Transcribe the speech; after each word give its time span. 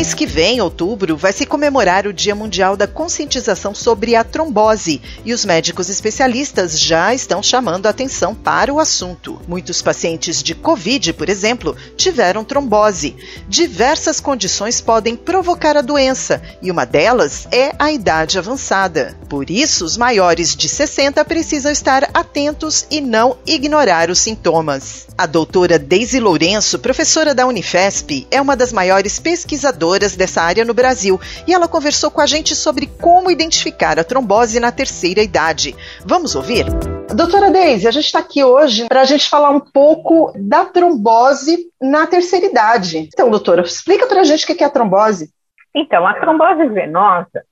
Mês 0.00 0.14
que 0.14 0.24
vem, 0.24 0.62
outubro, 0.62 1.14
vai 1.14 1.30
se 1.30 1.44
comemorar 1.44 2.06
o 2.06 2.12
Dia 2.12 2.34
Mundial 2.34 2.74
da 2.74 2.86
Conscientização 2.86 3.74
sobre 3.74 4.16
a 4.16 4.24
Trombose 4.24 4.98
e 5.26 5.32
os 5.34 5.44
médicos 5.44 5.90
especialistas 5.90 6.80
já 6.80 7.12
estão 7.14 7.42
chamando 7.42 7.86
atenção 7.86 8.34
para 8.34 8.72
o 8.72 8.80
assunto. 8.80 9.38
Muitos 9.46 9.82
pacientes 9.82 10.42
de 10.42 10.54
Covid, 10.54 11.12
por 11.12 11.28
exemplo, 11.28 11.76
tiveram 11.98 12.42
trombose. 12.42 13.14
Diversas 13.46 14.20
condições 14.20 14.80
podem 14.80 15.14
provocar 15.14 15.76
a 15.76 15.82
doença 15.82 16.40
e 16.62 16.70
uma 16.70 16.86
delas 16.86 17.46
é 17.52 17.74
a 17.78 17.92
idade 17.92 18.38
avançada. 18.38 19.18
Por 19.28 19.50
isso, 19.50 19.84
os 19.84 19.98
maiores 19.98 20.56
de 20.56 20.66
60 20.66 21.22
precisam 21.26 21.70
estar 21.70 22.08
atentos 22.14 22.86
e 22.90 23.02
não 23.02 23.36
ignorar 23.44 24.08
os 24.08 24.18
sintomas. 24.18 25.08
A 25.18 25.26
doutora 25.26 25.78
Deise 25.78 26.18
Lourenço, 26.18 26.78
professora 26.78 27.34
da 27.34 27.46
Unifesp, 27.46 28.26
é 28.30 28.40
uma 28.40 28.56
das 28.56 28.72
maiores 28.72 29.18
pesquisadoras 29.18 29.89
pesquisadoras 29.90 30.16
dessa 30.16 30.42
área 30.42 30.64
no 30.64 30.74
Brasil 30.74 31.18
e 31.46 31.52
ela 31.52 31.66
conversou 31.66 32.10
com 32.10 32.20
a 32.20 32.26
gente 32.26 32.54
sobre 32.54 32.86
como 32.86 33.30
identificar 33.30 33.98
a 33.98 34.04
trombose 34.04 34.60
na 34.60 34.70
terceira 34.70 35.22
idade. 35.22 35.74
Vamos 36.04 36.34
ouvir? 36.34 36.66
Doutora 37.14 37.50
Deise, 37.50 37.88
a 37.88 37.90
gente 37.90 38.04
está 38.04 38.20
aqui 38.20 38.44
hoje 38.44 38.86
para 38.86 39.00
a 39.00 39.04
gente 39.04 39.28
falar 39.28 39.50
um 39.50 39.60
pouco 39.60 40.32
da 40.36 40.64
trombose 40.64 41.70
na 41.80 42.06
terceira 42.06 42.46
idade. 42.46 43.08
Então, 43.12 43.30
doutora, 43.30 43.62
explica 43.62 44.06
para 44.06 44.20
a 44.20 44.24
gente 44.24 44.44
o 44.44 44.56
que 44.56 44.62
é 44.62 44.66
a 44.66 44.70
trombose. 44.70 45.30
Então, 45.74 46.06
a 46.06 46.14
trombose 46.14 46.66
venosa, 46.68 47.44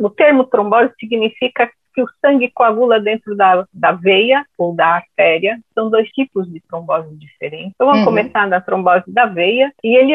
o 0.00 0.10
termo 0.10 0.44
trombose 0.44 0.92
significa 0.98 1.68
que 1.92 2.02
o 2.02 2.08
sangue 2.20 2.50
coagula 2.50 3.00
dentro 3.00 3.36
da, 3.36 3.66
da 3.72 3.92
veia 3.92 4.44
ou 4.56 4.74
da 4.74 4.86
artéria. 4.86 5.58
São 5.74 5.90
dois 5.90 6.08
tipos 6.10 6.50
de 6.50 6.60
trombose 6.60 7.14
diferentes. 7.16 7.72
Então, 7.74 7.86
vamos 7.86 8.00
uhum. 8.00 8.06
começar 8.06 8.48
da 8.48 8.60
trombose 8.60 9.04
da 9.08 9.26
veia, 9.26 9.72
e 9.82 9.96
ele 9.96 10.14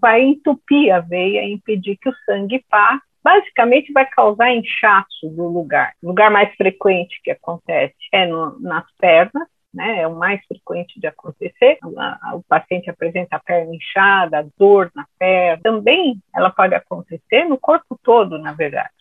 vai 0.00 0.22
entupir 0.22 0.92
a 0.92 1.00
veia 1.00 1.44
e 1.44 1.52
impedir 1.52 1.96
que 1.96 2.08
o 2.08 2.14
sangue 2.26 2.64
passe. 2.70 3.02
Basicamente, 3.22 3.92
vai 3.92 4.04
causar 4.06 4.52
inchaço 4.52 5.30
do 5.30 5.48
lugar. 5.48 5.94
O 6.02 6.08
lugar 6.08 6.30
mais 6.30 6.54
frequente 6.56 7.20
que 7.24 7.30
acontece 7.30 7.94
é 8.12 8.26
no, 8.26 8.60
nas 8.60 8.84
pernas, 8.98 9.48
né, 9.72 10.02
é 10.02 10.06
o 10.06 10.14
mais 10.14 10.40
frequente 10.46 11.00
de 11.00 11.06
acontecer. 11.06 11.78
O 11.82 12.42
paciente 12.46 12.88
apresenta 12.90 13.36
a 13.36 13.40
perna 13.40 13.74
inchada, 13.74 14.46
dor 14.58 14.90
na 14.94 15.04
perna. 15.18 15.62
Também 15.62 16.16
ela 16.34 16.50
pode 16.50 16.74
acontecer 16.74 17.44
no 17.44 17.58
corpo 17.58 17.98
todo, 18.02 18.38
na 18.38 18.52
verdade 18.52 18.92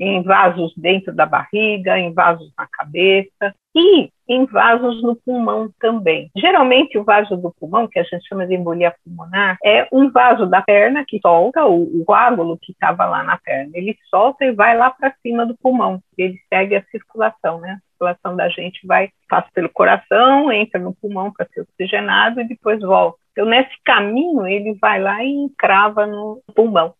em 0.00 0.22
vasos 0.22 0.72
dentro 0.76 1.14
da 1.14 1.26
barriga, 1.26 1.98
em 1.98 2.12
vasos 2.12 2.50
na 2.56 2.66
cabeça 2.66 3.54
e 3.74 4.10
em 4.26 4.46
vasos 4.46 5.02
no 5.02 5.14
pulmão 5.14 5.70
também. 5.78 6.30
Geralmente, 6.34 6.96
o 6.96 7.04
vaso 7.04 7.36
do 7.36 7.52
pulmão, 7.60 7.86
que 7.86 7.98
a 7.98 8.02
gente 8.02 8.26
chama 8.26 8.46
de 8.46 8.54
embolia 8.54 8.94
pulmonar, 9.04 9.58
é 9.62 9.86
um 9.92 10.10
vaso 10.10 10.46
da 10.46 10.62
perna 10.62 11.04
que 11.06 11.20
solta 11.20 11.66
o, 11.66 12.00
o 12.00 12.04
coágulo 12.04 12.58
que 12.60 12.72
estava 12.72 13.04
lá 13.04 13.22
na 13.22 13.36
perna. 13.36 13.72
Ele 13.74 13.96
solta 14.08 14.44
e 14.44 14.52
vai 14.52 14.76
lá 14.76 14.90
para 14.90 15.14
cima 15.20 15.44
do 15.44 15.54
pulmão. 15.56 16.00
Ele 16.16 16.38
segue 16.48 16.76
a 16.76 16.84
circulação, 16.84 17.60
né? 17.60 17.72
A 17.72 17.90
circulação 17.90 18.36
da 18.36 18.48
gente 18.48 18.86
vai, 18.86 19.10
passa 19.28 19.48
pelo 19.52 19.68
coração, 19.68 20.50
entra 20.50 20.80
no 20.80 20.94
pulmão 20.94 21.30
para 21.30 21.46
ser 21.52 21.60
oxigenado 21.60 22.40
e 22.40 22.48
depois 22.48 22.80
volta. 22.80 23.18
Então, 23.32 23.44
nesse 23.44 23.74
caminho, 23.84 24.46
ele 24.46 24.74
vai 24.80 25.00
lá 25.00 25.22
e 25.22 25.28
encrava 25.28 26.06
no 26.06 26.40
pulmão. 26.54 26.94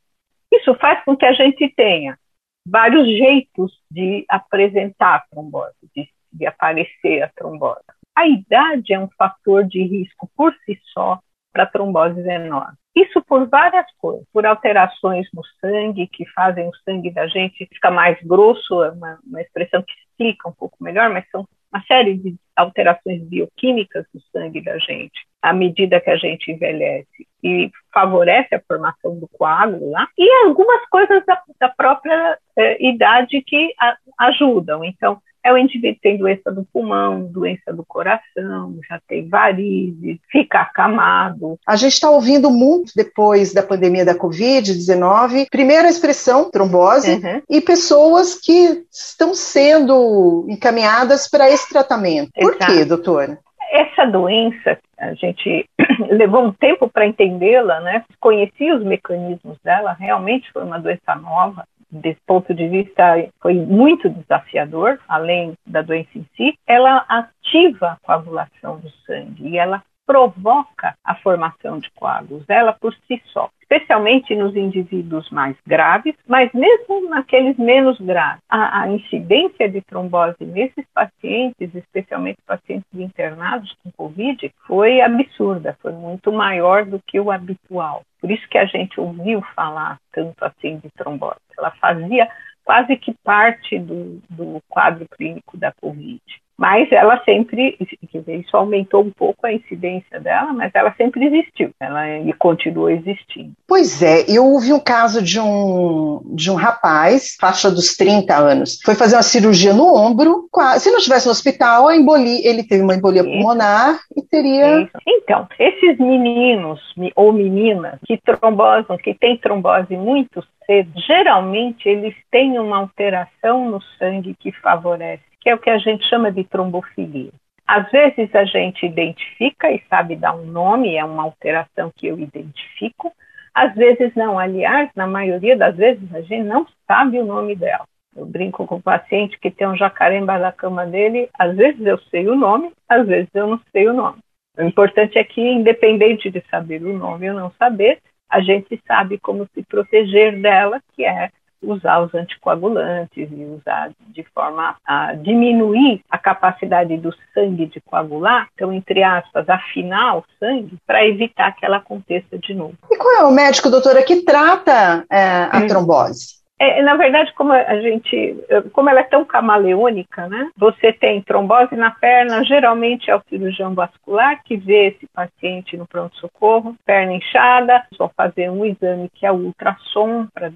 Isso 0.53 0.75
faz 0.75 1.03
com 1.05 1.17
que 1.17 1.25
a 1.25 1.33
gente 1.33 1.73
tenha 1.75 2.19
vários 2.67 3.07
jeitos 3.07 3.73
de 3.91 4.25
apresentar 4.29 5.17
a 5.17 5.25
trombose, 5.31 5.75
de, 5.95 6.09
de 6.33 6.47
aparecer 6.47 7.23
a 7.23 7.29
trombose. 7.29 7.81
A 8.17 8.27
idade 8.27 8.93
é 8.93 8.99
um 8.99 9.09
fator 9.17 9.65
de 9.65 9.83
risco 9.83 10.31
por 10.37 10.55
si 10.65 10.79
só 10.93 11.21
para 11.53 11.67
trombose 11.67 12.21
venosa. 12.23 12.77
Isso 12.95 13.23
por 13.23 13.49
várias 13.49 13.87
coisas, 13.99 14.27
por 14.33 14.45
alterações 14.45 15.27
no 15.33 15.43
sangue 15.61 16.09
que 16.09 16.27
fazem 16.27 16.69
o 16.69 16.77
sangue 16.85 17.11
da 17.11 17.27
gente 17.29 17.67
ficar 17.67 17.91
mais 17.91 18.21
grosso, 18.23 18.83
é 18.83 18.91
uma, 18.91 19.19
uma 19.25 19.41
expressão 19.41 19.83
que 19.83 19.93
explica 19.93 20.49
um 20.49 20.53
pouco 20.53 20.77
melhor, 20.83 21.09
mas 21.11 21.29
são 21.31 21.47
uma 21.73 21.83
série 21.85 22.17
de 22.19 22.37
alterações 22.57 23.23
bioquímicas 23.23 24.05
do 24.13 24.21
sangue 24.33 24.61
da 24.61 24.77
gente 24.79 25.25
à 25.41 25.53
medida 25.53 26.01
que 26.01 26.11
a 26.11 26.17
gente 26.17 26.51
envelhece 26.51 27.27
e 27.43 27.71
favorece 27.93 28.55
a 28.55 28.63
formação 28.67 29.19
do 29.19 29.29
coágulo 29.29 29.91
lá, 29.91 30.07
e 30.17 30.47
algumas 30.47 30.85
coisas 30.89 31.25
da, 31.27 31.41
da 31.59 31.69
própria 31.69 32.39
eh, 32.57 32.89
idade 32.89 33.43
que 33.43 33.75
a, 33.79 33.97
ajudam. 34.19 34.85
Então, 34.85 35.21
é 35.43 35.53
o 35.53 35.59
indivíduo 35.59 35.95
que 35.95 36.01
tem 36.01 36.19
doença 36.19 36.53
do 36.53 36.65
pulmão, 36.65 37.25
doença 37.25 37.73
do 37.73 37.85
coração, 37.85 38.79
já 38.89 39.01
tem 39.09 39.29
varizes, 39.29 40.19
fica 40.31 40.61
acamado. 40.61 41.59
A 41.67 41.77
gente 41.77 41.95
está 41.95 42.11
ouvindo 42.11 42.51
muito 42.51 42.93
depois 42.95 43.53
da 43.53 43.63
pandemia 43.63 44.05
da 44.05 44.15
Covid-19, 44.15 45.47
primeiro 45.51 45.87
a 45.87 45.91
expressão 45.91 46.51
trombose 46.51 47.13
uhum. 47.13 47.43
e 47.49 47.61
pessoas 47.61 48.35
que 48.35 48.85
estão 48.93 49.35
sendo 49.35 50.47
encaminhadas 50.49 51.29
para 51.29 51.51
esse 51.51 51.69
tratamento. 51.69 52.31
Por 52.35 52.55
Exato. 52.55 52.73
quê, 52.73 52.85
doutora? 52.85 53.39
Essa 53.71 54.05
doença, 54.05 54.79
a 54.99 55.15
gente 55.15 55.65
levou 56.11 56.45
um 56.45 56.53
tempo 56.53 56.89
para 56.89 57.07
entendê-la, 57.07 57.81
né? 57.81 58.05
Conhecia 58.19 58.77
os 58.77 58.85
mecanismos 58.85 59.57
dela, 59.63 59.93
realmente 59.93 60.51
foi 60.53 60.65
uma 60.65 60.79
doença 60.79 61.15
nova 61.15 61.65
desse 61.91 62.21
ponto 62.27 62.55
de 62.55 62.69
vista, 62.69 63.03
foi 63.41 63.55
muito 63.55 64.09
desafiador, 64.09 64.99
além 65.09 65.55
da 65.67 65.83
doença 65.83 66.11
em 66.15 66.27
si. 66.37 66.59
Ela 66.67 67.05
ativa 67.09 67.93
a 67.93 67.99
coagulação 68.03 68.79
do 68.79 68.91
sangue 69.07 69.49
e 69.49 69.59
ela 69.59 69.83
provoca 70.11 70.97
a 71.05 71.15
formação 71.15 71.79
de 71.79 71.89
coágulos, 71.93 72.43
ela 72.49 72.73
por 72.73 72.93
si 73.07 73.23
só, 73.27 73.49
especialmente 73.61 74.35
nos 74.35 74.57
indivíduos 74.57 75.31
mais 75.31 75.57
graves, 75.65 76.17
mas 76.27 76.53
mesmo 76.53 77.09
naqueles 77.09 77.57
menos 77.57 77.97
graves. 78.01 78.43
A, 78.49 78.83
a 78.83 78.89
incidência 78.89 79.69
de 79.69 79.81
trombose 79.83 80.45
nesses 80.45 80.85
pacientes, 80.93 81.73
especialmente 81.77 82.39
pacientes 82.45 82.93
internados 82.93 83.73
com 83.85 83.93
Covid, 83.93 84.53
foi 84.67 85.01
absurda, 85.01 85.79
foi 85.81 85.93
muito 85.93 86.33
maior 86.33 86.85
do 86.85 87.01
que 87.07 87.21
o 87.21 87.31
habitual. 87.31 88.03
Por 88.21 88.33
isso 88.33 88.49
que 88.49 88.59
a 88.59 88.67
gente 88.67 88.99
ouviu 88.99 89.41
falar 89.55 90.01
tanto 90.13 90.45
assim 90.45 90.79
de 90.79 90.91
trombose. 90.91 91.39
Ela 91.57 91.71
fazia 91.81 92.29
quase 92.65 92.97
que 92.97 93.15
parte 93.23 93.79
do, 93.79 94.21
do 94.29 94.61
quadro 94.69 95.07
clínico 95.09 95.57
da 95.57 95.73
Covid 95.81 96.21
mas 96.61 96.93
ela 96.93 97.19
sempre, 97.25 97.75
isso 98.11 98.55
aumentou 98.55 99.03
um 99.03 99.11
pouco 99.11 99.47
a 99.47 99.53
incidência 99.53 100.21
dela, 100.21 100.53
mas 100.53 100.71
ela 100.75 100.93
sempre 100.95 101.25
existiu, 101.25 101.71
ela 101.81 102.19
e 102.19 102.31
continuou 102.35 102.91
existindo. 102.91 103.53
Pois 103.67 104.03
é, 104.03 104.27
eu 104.29 104.45
ouvi 104.45 104.71
um 104.71 104.79
caso 104.79 105.23
de 105.23 105.41
um, 105.41 106.21
de 106.27 106.51
um 106.51 106.57
rapaz, 106.57 107.39
faixa 107.41 107.71
dos 107.71 107.97
30 107.97 108.37
anos, 108.37 108.79
foi 108.85 108.95
fazer 108.95 109.17
uma 109.17 109.23
cirurgia 109.23 109.73
no 109.73 109.87
ombro, 109.87 110.51
se 110.79 110.91
não 110.91 110.99
estivesse 110.99 111.25
no 111.25 111.33
hospital, 111.33 111.89
a 111.89 111.97
embolia, 111.97 112.47
ele 112.47 112.63
teve 112.63 112.83
uma 112.83 112.95
embolia 112.95 113.23
isso. 113.23 113.31
pulmonar 113.31 113.99
e 114.15 114.21
teria... 114.21 114.83
Isso. 114.83 114.99
Então, 115.09 115.49
esses 115.59 115.97
meninos 115.97 116.79
ou 117.17 117.33
meninas 117.33 117.99
que 118.05 118.19
trombosam, 118.19 118.99
que 118.99 119.15
têm 119.15 119.39
trombose 119.39 119.97
muito 119.97 120.45
cedo, 120.67 120.91
geralmente 121.07 121.89
eles 121.89 122.15
têm 122.31 122.59
uma 122.59 122.77
alteração 122.77 123.71
no 123.71 123.81
sangue 123.99 124.37
que 124.39 124.53
favorece 124.53 125.30
que 125.41 125.49
é 125.49 125.55
o 125.55 125.59
que 125.59 125.71
a 125.71 125.79
gente 125.79 126.05
chama 126.09 126.31
de 126.31 126.45
trombofilia. 126.45 127.31
Às 127.67 127.91
vezes 127.91 128.35
a 128.35 128.45
gente 128.45 128.85
identifica 128.85 129.71
e 129.71 129.83
sabe 129.89 130.17
dar 130.17 130.35
um 130.35 130.45
nome, 130.45 130.97
é 130.97 131.05
uma 131.05 131.23
alteração 131.23 131.93
que 131.95 132.07
eu 132.07 132.19
identifico. 132.19 133.13
Às 133.55 133.75
vezes 133.75 134.13
não. 134.15 134.39
Aliás, 134.39 134.91
na 134.95 135.07
maioria 135.07 135.57
das 135.57 135.77
vezes 135.77 136.13
a 136.15 136.21
gente 136.21 136.43
não 136.43 136.67
sabe 136.87 137.19
o 137.19 137.25
nome 137.25 137.55
dela. 137.55 137.85
Eu 138.17 138.27
brinco 138.27 138.67
com 138.67 138.77
o 138.77 138.83
paciente 138.83 139.39
que 139.39 139.51
tem 139.51 139.69
um 139.69 139.77
jacaré 139.77 140.19
embaixo 140.19 140.43
da 140.43 140.53
cama 140.53 140.85
dele. 140.85 141.29
Às 141.39 141.57
vezes 141.57 141.85
eu 141.87 141.99
sei 142.11 142.29
o 142.29 142.35
nome, 142.35 142.73
às 142.89 143.07
vezes 143.07 143.31
eu 143.35 143.47
não 143.47 143.61
sei 143.71 143.89
o 143.89 143.93
nome. 143.93 144.19
O 144.59 144.63
importante 144.63 145.17
é 145.17 145.25
que, 145.25 145.41
independente 145.41 146.29
de 146.29 146.43
saber 146.51 146.83
o 146.83 146.93
nome 146.93 147.31
ou 147.31 147.37
não 147.37 147.53
saber, 147.53 147.99
a 148.29 148.41
gente 148.41 148.81
sabe 148.87 149.19
como 149.19 149.47
se 149.55 149.63
proteger 149.63 150.41
dela, 150.41 150.81
que 150.95 151.05
é 151.05 151.31
usar 151.63 152.01
os 152.01 152.15
anticoagulantes 152.15 153.29
e 153.31 153.45
usar 153.45 153.91
de 154.09 154.23
forma 154.35 154.77
a 154.87 155.15
diminuir 155.15 156.03
a 156.11 156.19
capacidade 156.19 156.97
do 156.97 157.15
sangue 157.35 157.67
de 157.67 157.81
coagular, 157.81 158.49
então, 158.55 158.73
entre 158.73 159.03
aspas, 159.03 159.49
afinar 159.49 160.19
o 160.19 160.25
sangue 160.39 160.77
para 160.87 161.07
evitar 161.07 161.55
que 161.55 161.65
ela 161.65 161.79
aconteça 161.79 162.39
de 162.39 162.55
novo. 162.55 162.75
E 162.91 162.97
qual 162.97 163.17
é 163.17 163.25
o 163.25 163.33
médico, 163.33 163.71
doutora, 163.71 164.03
que 164.03 164.23
trata 164.23 165.05
é, 165.11 165.49
a 165.51 165.59
hum. 165.59 165.67
trombose? 165.67 166.41
É, 166.63 166.83
na 166.83 166.95
verdade, 166.95 167.33
como 167.33 167.55
a 167.55 167.81
gente, 167.81 168.37
como 168.75 168.91
ela 168.91 169.01
é 169.01 169.05
tão 169.05 169.25
camaleônica, 169.25 170.29
né? 170.29 170.51
Você 170.59 170.93
tem 170.93 171.23
trombose 171.23 171.75
na 171.75 171.91
perna, 171.91 172.45
geralmente 172.45 173.11
é 173.11 173.17
o 173.17 173.23
cirurgião 173.31 173.75
vascular 173.75 174.43
que 174.45 174.59
vê 174.59 174.89
esse 174.89 175.09
paciente 175.15 175.75
no 175.79 175.87
pronto-socorro, 175.87 176.77
perna 176.85 177.15
inchada, 177.15 177.83
vão 177.99 178.11
fazer 178.15 178.51
um 178.51 178.67
exame 178.67 179.09
que 179.15 179.25
é 179.25 179.33
o 179.33 179.37
ultrassom 179.37 180.27
para 180.35 180.53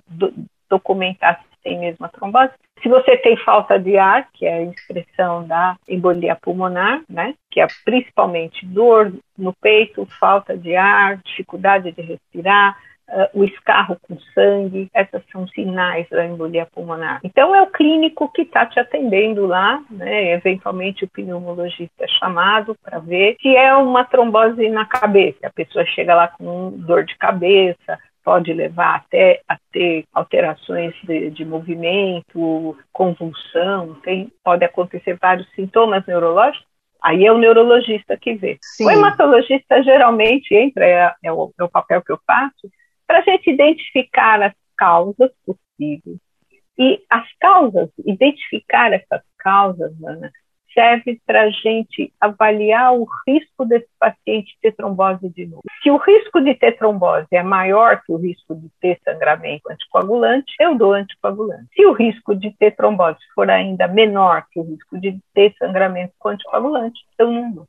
documentar 0.75 1.41
se 1.41 1.63
tem 1.63 1.79
mesmo 1.79 2.05
a 2.05 2.09
trombose. 2.09 2.53
Se 2.83 2.89
você 2.89 3.17
tem 3.17 3.37
falta 3.39 3.79
de 3.79 3.97
ar, 3.97 4.29
que 4.35 4.45
é 4.45 4.55
a 4.55 4.63
expressão 4.63 5.47
da 5.47 5.77
embolia 5.89 6.37
pulmonar, 6.37 7.03
né? 7.09 7.35
Que 7.51 7.61
é 7.61 7.67
principalmente 7.85 8.67
dor 8.67 9.13
no 9.39 9.53
peito, 9.55 10.07
falta 10.21 10.57
de 10.57 10.77
ar, 10.77 11.17
dificuldade 11.25 11.93
de 11.93 12.03
respirar, 12.03 12.77
uh, 13.09 13.41
o 13.41 13.45
escarro 13.45 13.97
com 14.03 14.19
sangue, 14.35 14.89
essas 14.93 15.23
são 15.31 15.47
sinais 15.49 16.09
da 16.11 16.27
embolia 16.27 16.67
pulmonar. 16.67 17.21
Então, 17.25 17.55
é 17.55 17.63
o 17.63 17.69
clínico 17.69 18.31
que 18.33 18.43
está 18.43 18.67
te 18.67 18.79
atendendo 18.79 19.47
lá, 19.47 19.83
né? 19.91 20.33
eventualmente 20.33 21.05
o 21.05 21.09
pneumologista 21.09 22.05
é 22.05 22.09
chamado 22.09 22.77
para 22.83 22.99
ver 22.99 23.37
se 23.41 23.57
é 23.57 23.75
uma 23.75 24.05
trombose 24.05 24.69
na 24.69 24.85
cabeça. 24.85 25.47
A 25.47 25.51
pessoa 25.51 25.85
chega 25.87 26.15
lá 26.15 26.29
com 26.29 26.71
dor 26.77 27.05
de 27.05 27.17
cabeça, 27.17 27.99
pode 28.25 28.53
levar 28.53 28.97
até 28.97 29.43
a 29.47 29.59
ter 29.71 30.07
alterações 30.13 30.95
de, 31.05 31.31
de, 31.31 31.45
movimento, 31.45 32.77
convulsão, 32.93 33.95
tem, 34.03 34.33
pode 34.43 34.65
acontecer 34.65 35.19
vários 35.21 35.49
sintomas 35.55 36.05
neurológicos. 36.07 36.67
Aí 37.03 37.27
é 37.27 37.31
o 37.31 37.39
neurologista 37.39 38.17
que 38.17 38.35
vê. 38.35 38.59
Sim. 38.63 38.87
O 38.87 38.91
hematologista 38.91 39.83
geralmente 39.83 40.55
entra, 40.55 40.87
é, 40.87 41.15
é, 41.23 41.33
o, 41.33 41.53
é 41.59 41.63
o 41.65 41.69
papel 41.69 42.03
que 42.03 42.11
eu 42.11 42.19
faço, 42.27 42.71
para 43.07 43.19
a 43.19 43.23
gente 43.23 43.51
identificar 43.51 44.43
as 44.43 44.55
causas 44.77 45.31
possíveis. 45.45 46.19
E 46.79 47.03
as 47.09 47.29
causas, 47.39 47.91
identificar 48.05 48.93
essas 48.93 49.23
causas, 49.39 49.93
Ana, 50.03 50.33
serve 50.75 51.21
para 51.27 51.43
a 51.43 51.51
gente 51.51 52.13
avaliar 52.21 52.93
o 52.93 53.07
risco 53.27 53.65
desse 53.65 53.89
paciente 53.99 54.57
ter 54.61 54.73
trombose 54.73 55.29
de 55.31 55.47
novo. 55.47 55.63
Se 55.83 55.91
o 55.91 55.97
risco 55.97 56.41
de 56.41 56.55
ter 56.55 56.73
trombose 56.73 57.29
é 57.33 57.43
maior 57.43 58.03
que 58.05 58.13
o 58.13 58.17
risco 58.17 58.55
de 58.55 58.69
ter 58.81 59.01
sangramento 59.05 59.71
anticoagulante, 59.71 60.53
eu 60.61 60.75
dou 60.75 60.93
anticoagulante. 60.93 61.69
Se 61.75 61.87
o 61.87 61.93
risco 61.93 62.35
de 62.35 62.51
ter 62.59 62.73
trombose 62.73 63.19
for 63.35 63.49
ainda 63.49 63.89
menor 63.89 64.45
que 64.51 64.61
o 64.61 64.65
risco 64.65 64.99
de 64.99 65.19
ter 65.33 65.55
sangramento 65.59 66.13
anticoagulante, 66.27 67.01
eu 67.19 67.31
não 67.31 67.53
dou. 67.53 67.67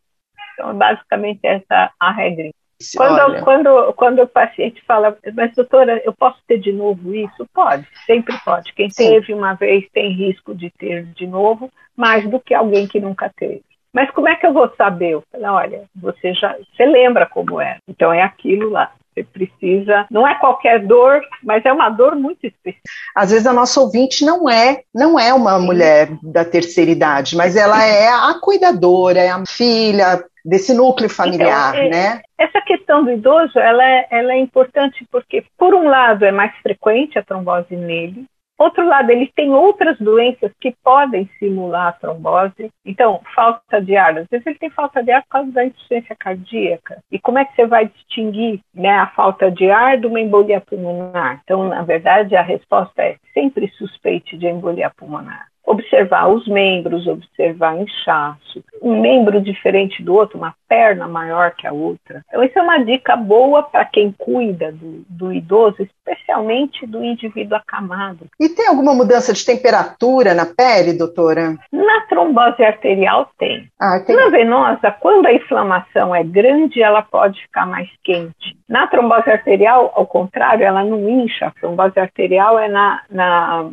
Então, 0.53 0.75
basicamente, 0.77 1.41
essa 1.43 1.65
é 1.71 1.89
a 1.99 2.11
regra. 2.11 2.49
Quando, 2.95 3.43
quando, 3.43 3.93
quando 3.93 4.21
o 4.21 4.27
paciente 4.27 4.83
fala, 4.85 5.17
mas 5.33 5.53
doutora, 5.55 6.01
eu 6.03 6.13
posso 6.13 6.37
ter 6.45 6.59
de 6.59 6.73
novo 6.73 7.15
isso? 7.15 7.47
Pode, 7.53 7.87
sempre 8.05 8.37
pode. 8.43 8.73
Quem 8.73 8.89
Sim. 8.89 9.09
teve 9.09 9.33
uma 9.33 9.53
vez 9.53 9.85
tem 9.93 10.11
risco 10.11 10.53
de 10.53 10.69
ter 10.71 11.05
de 11.05 11.25
novo, 11.25 11.71
mais 11.95 12.29
do 12.29 12.39
que 12.39 12.53
alguém 12.53 12.85
que 12.85 12.99
nunca 12.99 13.31
teve. 13.35 13.63
Mas 13.93 14.11
como 14.11 14.27
é 14.27 14.35
que 14.35 14.45
eu 14.45 14.51
vou 14.51 14.69
saber? 14.75 15.11
Eu 15.11 15.23
falei, 15.31 15.47
olha, 15.47 15.83
você 15.95 16.33
já, 16.33 16.53
você 16.57 16.85
lembra 16.85 17.25
como 17.25 17.61
é? 17.61 17.77
Então 17.87 18.11
é 18.11 18.21
aquilo 18.21 18.69
lá. 18.69 18.91
Você 19.13 19.23
precisa, 19.23 20.05
não 20.11 20.27
é 20.27 20.35
qualquer 20.35 20.85
dor, 20.85 21.21
mas 21.41 21.65
é 21.65 21.71
uma 21.71 21.89
dor 21.89 22.13
muito 22.17 22.45
específica. 22.45 22.83
Às 23.15 23.31
vezes 23.31 23.47
a 23.47 23.53
nossa 23.53 23.79
ouvinte 23.79 24.25
não 24.25 24.49
é, 24.49 24.81
não 24.93 25.17
é 25.17 25.33
uma 25.33 25.57
mulher 25.57 26.09
da 26.21 26.43
terceira 26.43 26.91
idade, 26.91 27.37
mas 27.37 27.55
ela 27.55 27.81
é 27.85 28.09
a 28.09 28.37
cuidadora, 28.41 29.19
é 29.19 29.29
a 29.29 29.41
filha, 29.47 30.21
desse 30.45 30.73
núcleo 30.73 31.09
familiar, 31.09 31.73
então, 31.75 31.85
é, 31.85 31.89
né? 31.89 32.21
Essa 32.37 32.61
questão 32.61 33.03
do 33.03 33.11
idoso, 33.11 33.57
ela 33.57 33.83
é, 33.83 34.07
ela 34.11 34.33
é 34.33 34.37
importante 34.37 35.05
porque, 35.11 35.43
por 35.57 35.73
um 35.73 35.89
lado, 35.89 36.23
é 36.23 36.31
mais 36.31 36.55
frequente 36.57 37.17
a 37.17 37.23
trombose 37.23 37.75
nele, 37.75 38.25
Outro 38.57 38.87
lado, 38.87 39.09
ele 39.09 39.29
tem 39.35 39.51
outras 39.51 39.97
doenças 39.99 40.49
que 40.61 40.73
podem 40.81 41.29
simular 41.37 41.87
a 41.87 41.91
trombose. 41.91 42.71
Então, 42.85 43.19
falta 43.35 43.81
de 43.81 43.97
ar. 43.97 44.17
Às 44.17 44.27
vezes 44.29 44.47
ele 44.47 44.57
tem 44.57 44.69
falta 44.69 45.03
de 45.03 45.11
ar 45.11 45.23
por 45.23 45.29
causa 45.29 45.51
da 45.51 45.65
insuficiência 45.65 46.15
cardíaca. 46.17 46.99
E 47.11 47.19
como 47.19 47.37
é 47.37 47.43
que 47.43 47.53
você 47.53 47.67
vai 47.67 47.87
distinguir 47.87 48.61
né, 48.73 48.91
a 48.91 49.07
falta 49.07 49.51
de 49.51 49.69
ar 49.69 49.97
de 49.97 50.07
uma 50.07 50.21
embolia 50.21 50.61
pulmonar? 50.61 51.41
Então, 51.43 51.67
na 51.67 51.83
verdade, 51.83 52.35
a 52.35 52.41
resposta 52.41 53.01
é 53.01 53.17
sempre 53.33 53.67
suspeite 53.77 54.37
de 54.37 54.47
embolia 54.47 54.89
pulmonar 54.95 55.47
observar 55.65 56.27
os 56.27 56.47
membros, 56.47 57.07
observar 57.07 57.77
inchaço, 57.77 58.63
um 58.81 59.01
membro 59.01 59.41
diferente 59.41 60.03
do 60.03 60.13
outro, 60.13 60.37
uma 60.37 60.53
perna 60.69 61.07
maior 61.07 61.51
que 61.51 61.65
a 61.65 61.73
outra. 61.73 62.23
Então, 62.27 62.43
isso 62.43 62.57
é 62.57 62.61
uma 62.61 62.83
dica 62.83 63.15
boa 63.15 63.63
para 63.63 63.85
quem 63.85 64.13
cuida 64.17 64.71
do, 64.71 65.03
do, 65.09 65.33
idoso, 65.33 65.77
especialmente 65.81 66.85
do 66.85 67.03
indivíduo 67.03 67.57
acamado. 67.57 68.27
E 68.39 68.49
tem 68.49 68.67
alguma 68.67 68.93
mudança 68.93 69.33
de 69.33 69.45
temperatura 69.45 70.33
na 70.33 70.45
pele, 70.45 70.97
doutora? 70.97 71.57
Na 71.71 72.01
trombose 72.07 72.63
arterial 72.63 73.29
tem. 73.37 73.67
Ah, 73.79 73.99
tem. 74.05 74.15
Na 74.15 74.29
venosa, 74.29 74.91
quando 74.99 75.25
a 75.25 75.33
inflamação 75.33 76.13
é 76.13 76.23
grande, 76.23 76.81
ela 76.81 77.01
pode 77.01 77.41
ficar 77.41 77.65
mais 77.65 77.89
quente. 78.03 78.55
Na 78.69 78.87
trombose 78.87 79.29
arterial, 79.29 79.91
ao 79.95 80.05
contrário, 80.05 80.65
ela 80.65 80.83
não 80.83 81.09
incha. 81.09 81.47
A 81.47 81.51
trombose 81.51 81.99
arterial 81.99 82.59
é 82.59 82.67
na, 82.67 83.01
na 83.09 83.69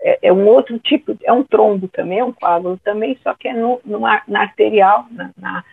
é, 0.00 0.18
é, 0.28 0.32
um 0.32 0.46
outro 0.46 0.78
tipo, 0.78 1.16
é 1.22 1.32
um 1.32 1.44
trombo 1.44 1.88
também, 1.88 2.18
é 2.18 2.24
um 2.24 2.32
coágulo 2.32 2.78
também, 2.82 3.16
só 3.22 3.34
que 3.34 3.48
é 3.48 3.52
no, 3.52 3.80
numa, 3.84 4.22
na 4.26 4.42
arterial, 4.42 5.06
na, 5.10 5.30
na, 5.36 5.64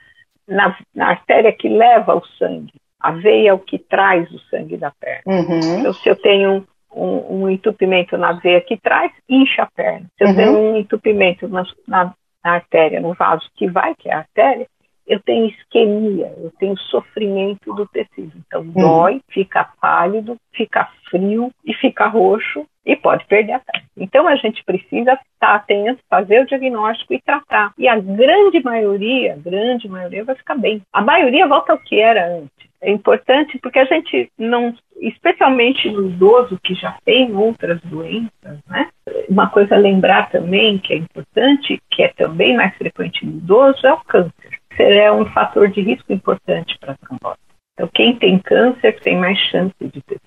na, 0.47 0.77
na, 0.93 1.07
artéria 1.09 1.51
que 1.51 1.67
leva 1.67 2.15
o 2.15 2.25
sangue. 2.37 2.73
A 2.99 3.11
veia 3.11 3.49
é 3.49 3.53
o 3.53 3.59
que 3.59 3.77
traz 3.77 4.31
o 4.31 4.39
sangue 4.49 4.77
da 4.77 4.91
perna. 4.91 5.23
Uhum. 5.25 5.79
Então, 5.79 5.93
se 5.93 6.09
eu 6.09 6.15
tenho 6.15 6.65
um, 6.91 7.41
um, 7.41 7.49
entupimento 7.49 8.17
na 8.17 8.33
veia 8.33 8.61
que 8.61 8.77
traz, 8.77 9.11
incha 9.29 9.63
a 9.63 9.67
perna. 9.67 10.07
Se 10.17 10.23
eu 10.23 10.29
uhum. 10.29 10.35
tenho 10.35 10.57
um 10.57 10.77
entupimento 10.77 11.47
na, 11.47 11.63
na, 11.87 12.13
na 12.43 12.51
artéria, 12.51 12.99
no 12.99 13.13
vaso 13.13 13.49
que 13.55 13.67
vai, 13.67 13.93
que 13.95 14.09
é 14.09 14.13
a 14.13 14.19
artéria, 14.19 14.67
eu 15.05 15.19
tenho 15.19 15.45
isquemia, 15.47 16.33
eu 16.37 16.51
tenho 16.59 16.77
sofrimento 16.77 17.73
do 17.73 17.85
tecido. 17.87 18.33
Então, 18.47 18.61
uhum. 18.61 18.71
dói, 18.71 19.21
fica 19.29 19.69
pálido, 19.79 20.35
fica 20.53 20.89
frio 21.09 21.51
e 21.63 21.73
fica 21.75 22.07
roxo 22.07 22.65
e 22.85 22.95
pode 22.95 23.25
perder 23.25 23.53
a 23.53 23.59
pele. 23.59 23.83
Então, 23.97 24.27
a 24.27 24.35
gente 24.35 24.63
precisa 24.63 25.17
estar 25.33 25.55
atento, 25.55 26.01
fazer 26.09 26.41
o 26.41 26.45
diagnóstico 26.45 27.13
e 27.13 27.21
tratar. 27.21 27.73
E 27.77 27.87
a 27.87 27.97
grande 27.99 28.61
maioria, 28.63 29.33
a 29.33 29.37
grande 29.37 29.87
maioria 29.87 30.23
vai 30.23 30.35
ficar 30.35 30.55
bem. 30.55 30.81
A 30.93 31.01
maioria 31.01 31.47
volta 31.47 31.71
ao 31.71 31.79
que 31.79 31.99
era 31.99 32.27
antes. 32.27 32.65
É 32.81 32.91
importante 32.91 33.57
porque 33.59 33.79
a 33.79 33.85
gente 33.85 34.29
não, 34.37 34.75
especialmente 34.97 35.89
no 35.89 36.07
idoso 36.07 36.59
que 36.63 36.75
já 36.75 36.95
tem 37.03 37.35
outras 37.35 37.81
doenças, 37.81 38.59
né? 38.67 38.89
Uma 39.27 39.49
coisa 39.49 39.75
a 39.75 39.79
lembrar 39.79 40.29
também 40.29 40.77
que 40.77 40.93
é 40.93 40.97
importante, 40.97 41.81
que 41.89 42.03
é 42.03 42.09
também 42.09 42.55
mais 42.55 42.75
frequente 42.75 43.25
no 43.25 43.37
idoso, 43.37 43.87
é 43.87 43.93
o 43.93 43.97
câncer 44.01 44.55
é 44.77 45.11
um 45.11 45.25
fator 45.25 45.69
de 45.69 45.81
risco 45.81 46.11
importante 46.11 46.77
para 46.79 46.93
a 46.93 46.97
trombose. 46.97 47.39
Então, 47.73 47.89
quem 47.93 48.15
tem 48.15 48.39
câncer 48.39 48.99
tem 49.01 49.17
mais 49.17 49.37
chance 49.37 49.75
de 49.81 50.01
ter 50.01 50.19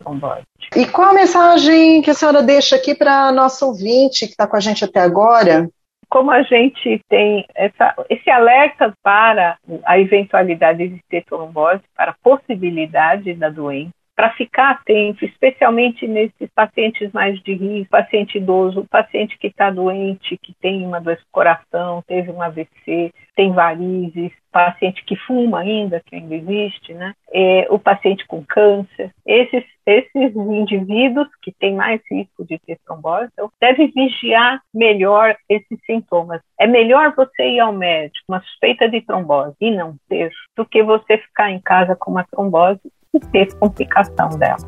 E 0.77 0.87
qual 0.87 1.11
a 1.11 1.15
mensagem 1.15 2.03
que 2.03 2.11
a 2.11 2.15
senhora 2.15 2.43
deixa 2.43 2.77
aqui 2.77 2.95
para 2.95 3.29
a 3.29 3.33
nossa 3.33 3.65
ouvinte 3.67 4.27
que 4.27 4.33
está 4.33 4.47
com 4.47 4.57
a 4.57 4.61
gente 4.61 4.85
até 4.85 5.01
agora? 5.01 5.69
Como 6.11 6.31
a 6.31 6.43
gente 6.43 7.03
tem 7.09 7.47
essa, 7.55 7.95
esse 8.09 8.31
alerta 8.31 8.95
para 9.03 9.59
a 9.85 9.99
eventualidade 9.99 10.89
de 10.89 11.01
ter 11.09 11.25
trombose, 11.25 11.83
para 11.95 12.13
a 12.13 12.17
possibilidade 12.23 13.35
da 13.35 13.51
doença, 13.51 13.93
para 14.19 14.31
ficar 14.31 14.71
atento, 14.73 15.25
especialmente 15.25 16.05
nesses 16.09 16.51
pacientes 16.53 17.13
mais 17.13 17.41
de 17.41 17.55
risco, 17.55 17.89
paciente 17.89 18.39
idoso, 18.39 18.85
paciente 18.91 19.39
que 19.39 19.47
está 19.47 19.71
doente, 19.71 20.37
que 20.39 20.53
tem 20.61 20.85
uma 20.85 21.01
doença 21.01 21.21
do 21.21 21.31
coração, 21.31 22.03
teve 22.05 22.29
um 22.33 22.43
AVC, 22.43 23.15
tem 23.37 23.53
varizes, 23.53 24.33
paciente 24.51 25.05
que 25.05 25.15
fuma 25.15 25.61
ainda, 25.61 26.03
que 26.05 26.17
ainda 26.17 26.35
existe, 26.35 26.93
né? 26.95 27.15
É, 27.33 27.69
o 27.71 27.79
paciente 27.79 28.27
com 28.27 28.45
câncer. 28.45 29.13
Esses, 29.25 29.63
esses 29.87 30.35
indivíduos 30.35 31.29
que 31.41 31.53
têm 31.53 31.77
mais 31.77 32.01
risco 32.11 32.45
de 32.45 32.59
ter 32.59 32.77
trombose, 32.85 33.29
então, 33.33 33.49
deve 33.61 33.87
vigiar 33.87 34.61
melhor 34.75 35.37
esses 35.49 35.79
sintomas. 35.87 36.43
É 36.59 36.67
melhor 36.67 37.15
você 37.15 37.51
ir 37.51 37.61
ao 37.61 37.73
médico, 37.73 38.25
uma 38.29 38.41
suspeita 38.41 38.89
de 38.89 39.01
trombose 39.01 39.55
e 39.61 39.71
não 39.71 39.95
ter, 40.09 40.33
do 40.57 40.67
que 40.67 40.83
você 40.83 41.19
ficar 41.19 41.53
em 41.53 41.61
casa 41.61 41.95
com 41.95 42.11
uma 42.11 42.25
trombose 42.25 42.81
e 43.15 43.21
ter 43.21 43.53
complicação 43.55 44.29
dela. 44.31 44.59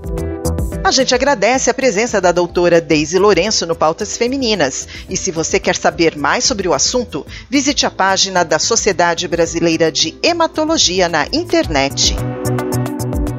A 0.83 0.91
gente 0.91 1.15
agradece 1.15 1.69
a 1.69 1.75
presença 1.75 2.21
da 2.21 2.33
doutora 2.33 2.81
Deise 2.81 3.19
Lourenço 3.19 3.67
no 3.67 3.77
Pautas 3.77 4.17
Femininas. 4.17 4.89
E 5.09 5.17
se 5.17 5.31
você 5.31 5.61
quer 5.61 5.77
saber 5.77 6.17
mais 6.17 6.45
sobre 6.45 6.67
o 6.67 6.73
assunto, 6.73 7.27
visite 7.51 7.85
a 7.85 7.91
página 7.91 8.43
da 8.45 8.59
Sociedade 8.59 9.29
Brasileira 9.29 9.93
de 9.93 10.19
Hematologia 10.23 11.09
na 11.09 11.27
internet. 11.33 12.17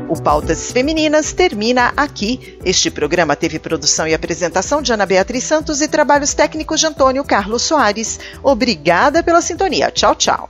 O 0.08 0.22
Pautas 0.22 0.72
Femininas 0.72 1.34
termina 1.34 1.94
aqui. 1.98 2.58
Este 2.64 2.92
programa 2.92 3.36
teve 3.36 3.58
produção 3.58 4.08
e 4.08 4.14
apresentação 4.14 4.82
de 4.82 4.94
Ana 4.94 5.06
Beatriz 5.06 5.44
Santos 5.44 5.82
e 5.82 5.88
trabalhos 5.88 6.34
técnicos 6.34 6.80
de 6.80 6.88
Antônio 6.88 7.24
Carlos 7.24 7.64
Soares. 7.64 8.20
Obrigada 8.44 9.24
pela 9.24 9.42
sintonia. 9.42 9.90
Tchau, 9.90 10.14
tchau. 10.16 10.50